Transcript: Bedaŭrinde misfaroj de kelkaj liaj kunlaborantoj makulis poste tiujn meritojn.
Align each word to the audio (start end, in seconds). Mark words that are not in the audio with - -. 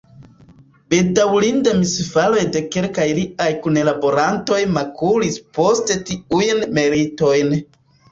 Bedaŭrinde 0.91 1.73
misfaroj 1.81 2.45
de 2.55 2.63
kelkaj 2.75 3.05
liaj 3.17 3.49
kunlaborantoj 3.65 4.61
makulis 4.79 5.37
poste 5.59 5.99
tiujn 6.09 6.65
meritojn. 6.79 7.55